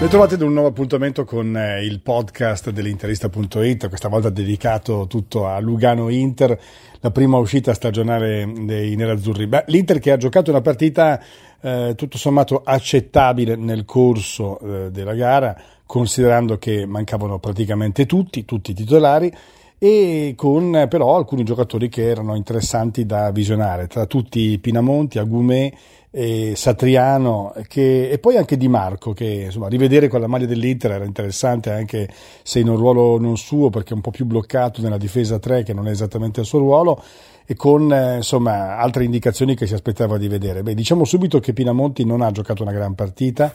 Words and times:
Ritrovate 0.00 0.34
ad 0.34 0.42
un 0.42 0.52
nuovo 0.52 0.68
appuntamento 0.68 1.24
con 1.24 1.56
eh, 1.56 1.82
il 1.82 2.00
podcast 2.00 2.70
dell'interista.it, 2.70 3.88
questa 3.88 4.08
volta 4.08 4.28
dedicato 4.28 5.06
tutto 5.06 5.46
a 5.46 5.58
Lugano 5.60 6.10
Inter, 6.10 6.60
la 7.00 7.10
prima 7.10 7.38
uscita 7.38 7.72
stagionale 7.72 8.52
dei 8.64 8.96
nerazzurri. 8.96 9.46
Beh, 9.46 9.64
L'Inter 9.68 10.00
che 10.00 10.10
ha 10.10 10.18
giocato 10.18 10.50
una 10.50 10.60
partita 10.60 11.18
eh, 11.60 11.94
tutto 11.96 12.18
sommato 12.18 12.60
accettabile 12.62 13.56
nel 13.56 13.86
corso 13.86 14.58
eh, 14.58 14.90
della 14.90 15.14
gara, 15.14 15.56
considerando 15.86 16.58
che 16.58 16.84
mancavano 16.84 17.38
praticamente 17.38 18.04
tutti, 18.04 18.44
tutti 18.44 18.72
i 18.72 18.74
titolari, 18.74 19.32
e 19.78 20.34
con 20.36 20.76
eh, 20.76 20.88
però 20.88 21.16
alcuni 21.16 21.44
giocatori 21.44 21.88
che 21.88 22.08
erano 22.08 22.34
interessanti 22.34 23.06
da 23.06 23.30
visionare, 23.30 23.86
tra 23.86 24.04
tutti 24.04 24.58
Pinamonti, 24.58 25.18
Agumè 25.18 25.72
e 26.16 26.52
Satriano 26.54 27.52
che, 27.66 28.08
e 28.08 28.18
poi 28.20 28.36
anche 28.36 28.56
Di 28.56 28.68
Marco 28.68 29.12
che 29.12 29.24
insomma 29.46 29.66
rivedere 29.66 30.06
con 30.06 30.20
la 30.20 30.28
maglia 30.28 30.46
dell'Inter 30.46 30.92
era 30.92 31.04
interessante 31.04 31.72
anche 31.72 32.08
se 32.44 32.60
in 32.60 32.68
un 32.68 32.76
ruolo 32.76 33.18
non 33.18 33.36
suo 33.36 33.68
perché 33.68 33.90
è 33.90 33.94
un 33.96 34.00
po' 34.00 34.12
più 34.12 34.24
bloccato 34.24 34.80
nella 34.80 34.96
difesa 34.96 35.40
3 35.40 35.64
che 35.64 35.72
non 35.72 35.88
è 35.88 35.90
esattamente 35.90 36.38
il 36.38 36.46
suo 36.46 36.60
ruolo 36.60 37.02
e 37.46 37.54
con 37.56 37.92
eh, 37.92 38.16
insomma 38.16 38.78
altre 38.78 39.04
indicazioni 39.04 39.54
che 39.54 39.66
si 39.66 39.74
aspettava 39.74 40.16
di 40.16 40.28
vedere. 40.28 40.62
Beh, 40.62 40.74
diciamo 40.74 41.04
subito 41.04 41.40
che 41.40 41.52
Pinamonti 41.52 42.04
non 42.04 42.22
ha 42.22 42.30
giocato 42.30 42.62
una 42.62 42.72
gran 42.72 42.94
partita, 42.94 43.52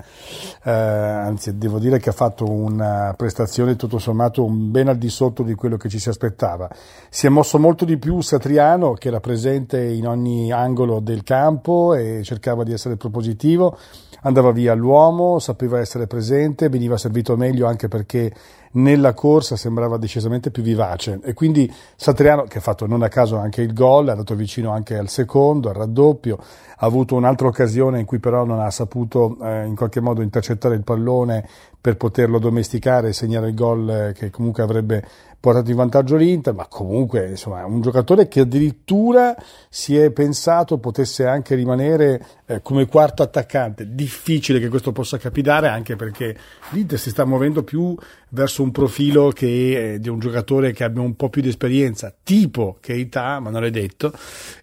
eh, 0.63 0.71
anzi 0.71 1.57
devo 1.57 1.79
dire 1.79 1.99
che 1.99 2.09
ha 2.09 2.13
fatto 2.13 2.49
una 2.49 3.13
prestazione 3.17 3.75
tutto 3.75 3.97
sommato 3.97 4.45
ben 4.47 4.87
al 4.89 4.97
di 4.97 5.09
sotto 5.09 5.43
di 5.43 5.55
quello 5.55 5.77
che 5.77 5.89
ci 5.89 5.99
si 5.99 6.09
aspettava. 6.09 6.69
Si 7.09 7.25
è 7.25 7.29
mosso 7.29 7.57
molto 7.57 7.85
di 7.85 7.97
più 7.97 8.21
Satriano 8.21 8.93
che 8.93 9.07
era 9.07 9.19
presente 9.19 9.81
in 9.81 10.07
ogni 10.07 10.51
angolo 10.51 10.99
del 10.99 11.23
campo 11.23 11.95
e 11.95 12.21
cercava 12.23 12.48
di 12.63 12.73
essere 12.73 12.95
propositivo, 12.95 13.77
andava 14.21 14.51
via 14.51 14.73
l'uomo, 14.73 15.39
sapeva 15.39 15.79
essere 15.79 16.07
presente, 16.07 16.69
veniva 16.69 16.97
servito 16.97 17.37
meglio 17.37 17.67
anche 17.67 17.87
perché 17.87 18.33
nella 18.71 19.13
corsa 19.13 19.55
sembrava 19.55 19.97
decisamente 19.97 20.51
più 20.51 20.61
vivace. 20.61 21.19
E 21.23 21.33
quindi 21.33 21.71
Satriano 21.95 22.43
che 22.43 22.59
ha 22.59 22.61
fatto 22.61 22.85
non 22.85 23.01
a 23.01 23.07
caso 23.07 23.37
anche 23.37 23.61
il 23.61 23.73
gol, 23.73 24.07
è 24.07 24.11
andato 24.11 24.35
vicino 24.35 24.71
anche 24.71 24.97
al 24.97 25.09
secondo, 25.09 25.69
al 25.69 25.75
raddoppio, 25.75 26.37
ha 26.37 26.85
avuto 26.85 27.15
un'altra 27.15 27.47
occasione 27.47 27.99
in 27.99 28.05
cui 28.05 28.19
però 28.19 28.45
non 28.45 28.59
ha 28.59 28.69
saputo 28.69 29.37
eh, 29.41 29.65
in 29.65 29.75
qualche 29.75 29.99
modo 29.99 30.21
intercettare 30.21 30.75
il 30.75 30.83
pallone 30.83 31.47
per 31.81 31.97
poterlo 31.97 32.39
domesticare 32.39 33.09
e 33.09 33.13
segnare 33.13 33.49
il 33.49 33.55
gol 33.55 33.89
eh, 33.89 34.13
che 34.13 34.29
comunque 34.29 34.63
avrebbe 34.63 35.03
portato 35.39 35.69
in 35.69 35.75
vantaggio 35.77 36.15
l'Inter, 36.15 36.53
ma 36.53 36.67
comunque 36.67 37.29
insomma 37.29 37.65
un 37.65 37.81
giocatore 37.81 38.27
che 38.27 38.41
addirittura 38.41 39.35
si 39.69 39.95
è 39.95 40.11
pensato 40.11 40.77
potesse 40.79 41.25
anche 41.25 41.55
rimanere 41.55 42.25
eh, 42.45 42.61
come 42.61 42.87
quarto 42.87 43.23
attaccante. 43.23 43.93
Difficile 43.93 44.59
che 44.59 44.69
questo 44.69 44.91
possa 44.91 45.17
capitare 45.17 45.67
anche 45.67 45.95
perché 45.95 46.35
l'Inter 46.71 46.99
si 46.99 47.09
sta 47.09 47.25
muovendo 47.25 47.63
più 47.63 47.95
verso 48.29 48.61
un 48.61 48.71
profilo 48.71 49.29
che 49.29 49.93
è 49.93 49.99
di 49.99 50.09
un 50.09 50.19
giocatore 50.19 50.71
che 50.71 50.83
abbia 50.83 51.01
un 51.01 51.15
po' 51.15 51.29
più 51.29 51.41
di 51.41 51.49
esperienza, 51.49 52.13
tipo 52.23 52.77
Keita, 52.79 53.39
ma 53.39 53.49
non 53.49 53.63
è 53.63 53.69
detto, 53.69 54.11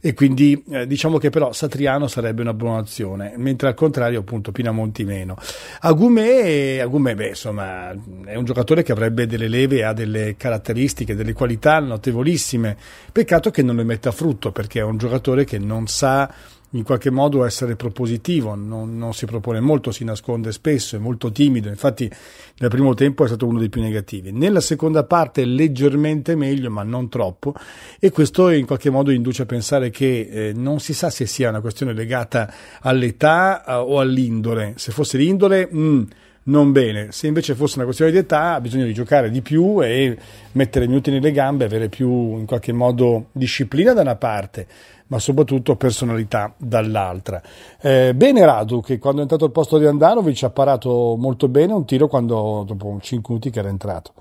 e 0.01 0.15
quindi 0.15 0.63
eh, 0.71 0.87
diciamo 0.87 1.19
che 1.19 1.31
però 1.31 1.53
Satriano 1.53 2.07
sarebbe 2.07 2.43
una 2.43 2.55
buona 2.55 2.79
azione, 2.79 3.35
mentre 3.37 3.69
al 3.69 3.75
contrario 3.75 4.21
appunto 4.21 4.53
Pinamonti 4.53 5.05
meno. 5.05 5.37
Agumè, 5.81 6.79
Agumè 6.79 7.15
beh, 7.15 7.29
insomma, 7.29 7.91
è 8.25 8.37
un 8.37 8.45
giocatore 8.45 8.83
che 8.83 8.93
avrebbe 8.93 9.27
delle 9.27 9.49
leve 9.49 9.79
e 9.79 9.83
ha 9.83 9.93
delle 9.93 10.37
caratteristiche, 10.37 10.65
delle 10.73 11.33
qualità 11.33 11.79
notevolissime, 11.81 12.77
peccato 13.13 13.51
che 13.51 13.63
non 13.63 13.77
le 13.77 13.85
metta 13.85 14.09
a 14.09 14.13
frutto 14.13 14.53
perché 14.53 14.81
è 14.81 14.83
un 14.83 14.97
giocatore 14.97 15.45
che 15.45 15.59
non 15.59 15.87
sa 15.87 16.33
in 16.71 16.83
qualche 16.83 17.11
modo 17.11 17.45
essere 17.45 17.77
propositivo, 17.77 18.55
non, 18.55 18.99
non, 18.99 19.15
si 19.15 19.25
propone 19.25 19.61
molto, 19.61 19.93
si 19.93 20.05
nasconde 20.05 20.53
spesso, 20.53 20.97
è 20.97 20.99
molto 20.99 21.31
timido, 21.31 21.69
infatti 21.69 22.11
nel 22.59 22.71
primo 22.71 22.95
tempo 22.95 23.25
è 23.25 23.29
stato 23.29 23.47
uno 23.47 23.59
dei 23.59 23.69
più 23.69 23.81
negativi. 23.81 24.33
Nella 24.33 24.61
seconda 24.61 25.05
parte 25.05 25.45
leggermente 25.45 26.35
meglio, 26.35 26.71
ma 26.71 26.83
non 26.83 27.09
troppo, 27.09 27.55
e 27.99 28.11
questo 28.11 28.51
in 28.51 28.67
qualche 28.67 28.91
modo 28.91 29.11
induce 29.11 29.43
a 29.43 29.47
pensare 29.47 29.91
che 29.91 30.29
eh, 30.31 30.53
non 30.55 30.81
si 30.81 30.93
sa 30.93 31.09
se 31.09 31.27
sia 31.27 31.49
una 31.49 31.61
questione 31.61 31.93
legata 31.93 32.53
all'età 32.81 33.65
eh, 33.65 33.73
o 33.75 34.01
all'indole. 34.01 34.75
Se 34.77 34.93
fosse 34.93 35.19
l'indole... 35.19 35.69
Mm, 35.73 36.03
non 36.47 36.73
bene. 36.73 37.13
Se 37.13 37.27
invece 37.27 37.55
fosse 37.55 37.77
una 37.77 37.85
questione 37.85 38.11
di 38.11 38.19
età, 38.19 38.55
ha 38.55 38.61
bisogno 38.61 38.85
di 38.85 38.95
giocare 38.95 39.31
di 39.31 39.43
più 39.43 39.83
e 39.83 40.17
mettere 40.53 40.87
minuti 40.87 41.11
nelle 41.11 41.33
gambe, 41.33 41.65
avere 41.65 41.89
più 41.89 42.09
in 42.37 42.47
qualche 42.47 42.73
modo 42.73 43.27
disciplina 43.33 43.93
da 43.93 44.03
una 44.03 44.17
parte, 44.17 44.67
ma 45.09 45.19
soprattutto 45.19 45.77
personalità 45.77 46.53
dall'altra. 46.57 47.43
Eh, 47.81 48.15
bene 48.15 48.45
Radu 48.45 48.81
che 48.81 48.99
quando 48.99 49.21
è 49.21 49.23
entrato 49.23 49.45
al 49.45 49.53
posto 49.53 49.79
di 49.79 49.87
Andanovic 49.87 50.43
ha 50.45 50.51
parato 50.51 51.17
molto 51.17 51.49
bene 51.49 51.73
un 51.73 51.85
tiro 51.85 52.09
quando, 52.09 52.65
dopo 52.67 52.99
5 53.01 53.23
minuti 53.29 53.51
che 53.51 53.59
era 53.59 53.69
entrato. 53.69 54.13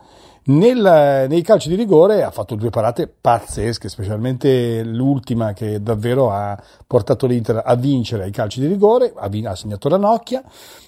Nel, 0.47 1.25
nei 1.27 1.41
calci 1.41 1.69
di 1.69 1.75
rigore 1.75 2.21
ha 2.21 2.29
fatto 2.29 2.53
due 2.53 2.69
parate 2.69 3.07
pazzesche, 3.07 3.89
specialmente 3.89 4.83
l'ultima 4.83 5.53
che 5.53 5.81
davvero 5.81 6.29
ha 6.29 6.55
portato 6.85 7.25
l'Inter 7.25 7.63
a 7.65 7.73
vincere 7.75 8.25
ai 8.25 8.31
calci 8.31 8.59
di 8.59 8.67
rigore, 8.67 9.11
ha, 9.15 9.27
ha 9.27 9.55
segnato 9.55 9.89
Ranocchia 9.89 10.43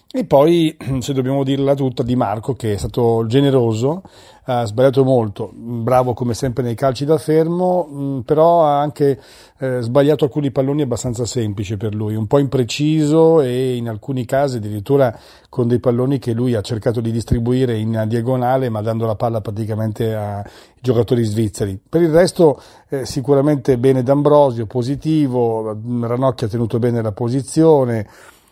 e 0.09 0.25
poi, 0.25 0.75
se 1.00 1.13
dobbiamo 1.13 1.44
dirla 1.44 1.75
tutta, 1.75 2.01
Di 2.01 2.16
Marco 2.16 2.53
che 2.53 2.73
è 2.73 2.78
stato 2.78 3.25
generoso, 3.28 4.03
ha 4.50 4.63
sbagliato 4.63 5.03
molto, 5.03 5.51
bravo 5.53 6.13
come 6.13 6.34
sempre 6.34 6.63
nei 6.63 6.75
calci 6.75 7.03
da 7.03 7.18
fermo, 7.18 7.85
mm, 7.91 8.19
però 8.22 8.63
ha 8.63 8.79
anche 8.79 9.19
eh, 9.57 9.81
sbagliato 9.81 10.23
alcuni 10.23 10.51
palloni 10.51 10.84
abbastanza 10.84 11.25
semplici 11.25 11.75
per 11.75 11.94
lui, 11.94 12.16
un 12.16 12.28
po' 12.28 12.38
impreciso 12.38 13.41
e 13.41 13.75
in 13.75 13.90
alcuni 13.90 14.23
casi 14.23 14.57
addirittura 14.57 15.13
con 15.50 15.68
dei 15.68 15.79
palloni 15.79 16.18
che 16.19 16.31
lui 16.31 16.56
ha 16.56 16.62
cercato 16.62 17.01
di 17.01 17.12
distribuire 17.12 17.78
in 17.78 18.06
diagonale 18.07 18.69
ma 18.69 18.81
dando 18.81 19.06
la 19.06 19.16
palla 19.16 19.41
praticamente 19.41 20.16
ai 20.16 20.44
giocatori 20.79 21.24
svizzeri. 21.24 21.78
Per 21.89 22.01
il 22.01 22.12
resto 22.12 22.62
eh, 22.88 23.06
sicuramente 23.06 23.78
bene 23.78 24.01
D'Ambrosio, 24.01 24.66
positivo, 24.66 25.78
Ranocchia 26.01 26.47
ha 26.47 26.50
tenuto 26.50 26.79
bene 26.79 27.01
la 27.01 27.12
posizione, 27.12 28.07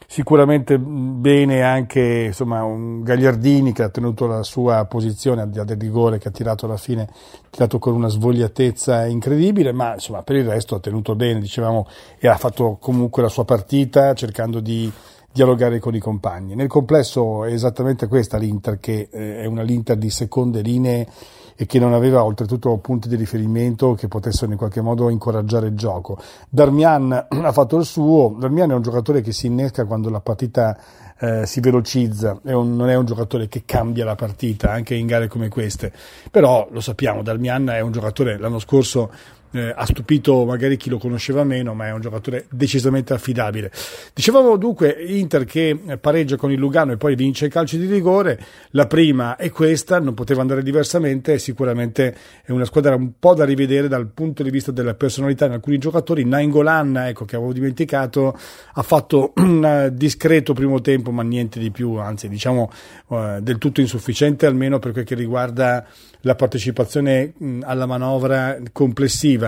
Sicuramente 0.08 0.78
bene 0.78 1.64
anche 1.64 2.26
insomma, 2.28 2.64
un 2.64 3.04
Gagliardini 3.04 3.74
che 3.74 3.84
ha 3.84 3.90
tenuto 3.90 4.28
la 4.28 4.44
sua 4.44 4.86
posizione 4.86 5.42
al 5.42 5.50
di 5.50 5.58
là 5.58 5.64
del 5.64 5.80
rigore 5.80 6.20
che 6.20 6.28
ha 6.28 6.32
tirato 6.32 6.66
alla 6.66 6.78
fine, 6.78 7.10
tirato 7.50 7.80
con 7.80 7.94
una 7.94 8.08
svogliatezza 8.08 9.06
incredibile, 9.06 9.72
ma 9.72 9.94
insomma, 9.94 10.22
per 10.24 10.36
il 10.36 10.46
resto 10.46 10.76
ha 10.76 10.80
tenuto 10.80 11.16
bene, 11.16 11.40
dicevamo, 11.40 11.88
e 12.20 12.28
ha 12.28 12.38
fatto 12.38 12.78
comunque 12.80 13.24
la 13.24 13.30
sua 13.30 13.46
partita 13.46 14.14
cercando 14.14 14.60
di 14.60 14.92
dialogare 15.32 15.80
con 15.80 15.94
i 15.94 16.00
compagni. 16.00 16.56
Nel 16.56 16.70
complesso 16.70 17.44
è 17.44 17.52
esattamente 17.52 18.08
questa 18.08 18.38
l'Inter, 18.38 18.80
che 18.80 19.10
eh, 19.12 19.40
è 19.42 19.46
una 19.46 19.64
l'Inter 19.64 19.98
di 19.98 20.10
seconde 20.10 20.62
linee 20.62 21.08
e 21.56 21.66
che 21.66 21.80
non 21.80 21.94
aveva 21.94 22.24
oltretutto 22.24 22.76
punti 22.78 23.08
di 23.08 23.16
riferimento 23.16 23.94
che 23.94 24.08
potessero 24.08 24.52
in 24.52 24.58
qualche 24.58 24.82
modo 24.82 25.10
incoraggiare 25.10 25.68
il 25.68 25.76
gioco. 25.76 26.18
Darmian 26.50 27.28
ha 27.30 27.52
fatto 27.52 27.78
il 27.78 27.86
suo, 27.86 28.36
Darmian 28.38 28.72
è 28.72 28.76
un 28.76 28.82
giocatore 28.82 29.22
che 29.22 29.32
si 29.32 29.48
innesca 29.48 29.86
quando 29.86 30.10
la 30.10 30.20
partita 30.20 30.78
eh, 31.18 31.46
si 31.46 31.62
velocizza, 31.62 32.40
è 32.44 32.52
un, 32.52 32.76
non 32.76 32.90
è 32.90 32.96
un 32.96 33.06
giocatore 33.06 33.48
che 33.48 33.64
cambia 33.66 34.04
la 34.04 34.16
partita 34.16 34.72
anche 34.72 34.96
in 34.96 35.08
gare 35.08 35.28
come 35.28 35.48
queste, 35.48 35.92
però 36.30 36.68
lo 36.72 36.82
sappiamo, 36.82 37.24
Darmian 37.24 37.70
è 37.70 37.80
un 37.80 37.92
giocatore 37.92 38.38
l'anno 38.38 38.60
scorso 38.60 39.12
eh, 39.56 39.74
ha 39.76 39.86
stupito 39.86 40.46
magari 40.46 40.78
chi 40.78 40.90
lo 40.90 40.98
conosceva 40.98 41.44
meno, 41.44 41.74
ma 41.74 41.88
è 41.88 41.92
un 41.92 42.02
giocatore 42.02 42.46
decisamente 42.50 43.14
affidabile. 43.14 43.72
Dicevamo 44.14 44.58
dunque 44.58 44.90
Inter 45.08 45.46
che 45.46 45.98
pareggia 46.00 46.36
con 46.36 46.52
il 46.52 46.60
Lugano 46.60 46.92
e 46.92 46.98
poi 46.98 47.16
vince 47.16 47.46
i 47.46 47.50
calci 47.50 47.78
di 47.78 47.86
rigore, 47.86 48.40
la 48.72 48.88
prima 48.88 49.36
è 49.36 49.50
questa, 49.50 50.00
non 50.00 50.14
poteva 50.14 50.42
andare 50.42 50.64
diversamente, 50.64 51.40
sicuramente 51.40 52.16
è 52.44 52.52
una 52.52 52.66
squadra 52.66 52.96
un 52.96 53.14
po' 53.20 53.34
da 53.34 53.46
rivedere 53.46 53.88
dal 53.88 54.08
punto 54.08 54.44
di 54.44 54.50
vista 54.50 54.72
della 54.72 54.94
personalità 54.94 55.46
in 55.46 55.54
alcuni 55.54 55.78
giocatori, 55.78 56.26
Nainggolan, 56.26 56.98
ecco 56.98 57.26
che 57.26 57.36
avevo 57.36 57.54
dimenticato, 57.54 58.38
ha 58.74 58.82
fatto 58.82 59.34
un 59.38 59.92
discreto 59.94 60.54
primo 60.54 60.82
tempo, 60.82 61.12
ma 61.12 61.24
niente 61.24 61.60
di 61.60 61.72
più, 61.72 61.96
anzi 61.96 62.28
diciamo 62.28 62.72
eh, 63.10 63.40
del 63.42 63.58
tutto 63.58 63.82
insufficiente 63.82 64.46
almeno 64.46 64.80
per 64.80 64.92
quel 64.92 65.06
che 65.06 65.16
riguarda 65.16 65.86
la 66.26 66.36
partecipazione 66.36 67.34
alla 67.62 67.86
manovra 67.86 68.58
complessiva. 68.72 69.45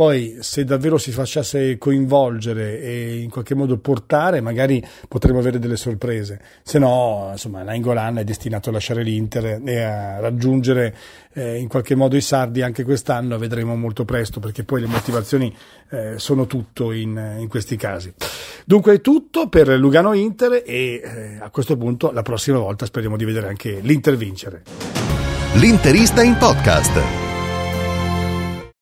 Poi 0.00 0.38
se 0.40 0.64
davvero 0.64 0.96
si 0.96 1.10
facesse 1.10 1.76
coinvolgere 1.76 2.80
e 2.80 3.18
in 3.18 3.28
qualche 3.28 3.54
modo 3.54 3.76
portare, 3.76 4.40
magari 4.40 4.82
potremmo 5.06 5.40
avere 5.40 5.58
delle 5.58 5.76
sorprese. 5.76 6.40
Se 6.62 6.78
no, 6.78 7.28
insomma, 7.32 7.62
Nainggolan 7.62 8.16
è 8.16 8.24
destinato 8.24 8.70
a 8.70 8.72
lasciare 8.72 9.02
l'Inter 9.02 9.60
e 9.62 9.82
a 9.82 10.18
raggiungere 10.18 10.96
eh, 11.34 11.58
in 11.58 11.68
qualche 11.68 11.94
modo 11.94 12.16
i 12.16 12.22
sardi 12.22 12.62
anche 12.62 12.82
quest'anno, 12.82 13.36
vedremo 13.36 13.76
molto 13.76 14.06
presto, 14.06 14.40
perché 14.40 14.64
poi 14.64 14.80
le 14.80 14.86
motivazioni 14.86 15.54
eh, 15.90 16.14
sono 16.16 16.46
tutto 16.46 16.92
in, 16.92 17.36
in, 17.38 17.48
questi 17.48 17.76
casi. 17.76 18.10
Dunque 18.64 18.94
è 18.94 19.00
tutto 19.02 19.50
per 19.50 19.68
Lugano 19.68 20.14
Inter 20.14 20.62
e 20.64 21.02
eh, 21.04 21.38
a 21.42 21.50
questo 21.50 21.76
punto 21.76 22.10
la 22.10 22.22
prossima 22.22 22.56
volta 22.56 22.86
speriamo 22.86 23.18
di 23.18 23.26
vedere 23.26 23.48
anche 23.48 23.80
l'Inter 23.82 24.16
vincere. 24.16 24.62
L'interista 25.56 26.22
in 26.22 26.38
podcast. 26.38 27.19